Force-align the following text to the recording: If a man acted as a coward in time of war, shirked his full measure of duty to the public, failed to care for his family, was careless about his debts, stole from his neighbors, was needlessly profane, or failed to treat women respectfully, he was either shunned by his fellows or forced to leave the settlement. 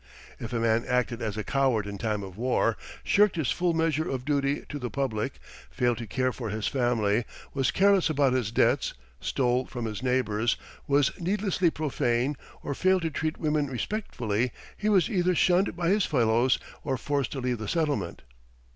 If 0.39 0.51
a 0.51 0.59
man 0.59 0.83
acted 0.87 1.21
as 1.21 1.37
a 1.37 1.43
coward 1.43 1.85
in 1.85 1.99
time 1.99 2.23
of 2.23 2.35
war, 2.35 2.75
shirked 3.03 3.35
his 3.35 3.51
full 3.51 3.75
measure 3.75 4.09
of 4.09 4.25
duty 4.25 4.65
to 4.69 4.79
the 4.79 4.89
public, 4.89 5.33
failed 5.69 5.99
to 5.99 6.07
care 6.07 6.33
for 6.33 6.49
his 6.49 6.67
family, 6.67 7.23
was 7.53 7.69
careless 7.69 8.09
about 8.09 8.33
his 8.33 8.51
debts, 8.51 8.95
stole 9.19 9.67
from 9.67 9.85
his 9.85 10.01
neighbors, 10.01 10.57
was 10.87 11.11
needlessly 11.19 11.69
profane, 11.69 12.35
or 12.63 12.73
failed 12.73 13.03
to 13.03 13.11
treat 13.11 13.37
women 13.37 13.67
respectfully, 13.67 14.51
he 14.75 14.89
was 14.89 15.07
either 15.07 15.35
shunned 15.35 15.75
by 15.75 15.89
his 15.89 16.07
fellows 16.07 16.57
or 16.83 16.97
forced 16.97 17.31
to 17.33 17.39
leave 17.39 17.59
the 17.59 17.67
settlement. 17.67 18.23